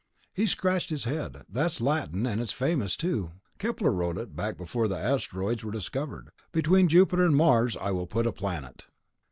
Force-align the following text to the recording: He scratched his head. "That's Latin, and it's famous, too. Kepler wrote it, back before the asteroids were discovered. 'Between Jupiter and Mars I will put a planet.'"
He 0.33 0.47
scratched 0.47 0.89
his 0.89 1.03
head. 1.03 1.45
"That's 1.47 1.79
Latin, 1.79 2.25
and 2.25 2.41
it's 2.41 2.51
famous, 2.51 2.95
too. 2.97 3.33
Kepler 3.59 3.91
wrote 3.91 4.17
it, 4.17 4.35
back 4.35 4.57
before 4.57 4.87
the 4.87 4.97
asteroids 4.97 5.63
were 5.63 5.69
discovered. 5.71 6.31
'Between 6.51 6.87
Jupiter 6.89 7.23
and 7.23 7.35
Mars 7.35 7.77
I 7.77 7.91
will 7.91 8.07
put 8.07 8.25
a 8.25 8.31
planet.'" 8.31 8.85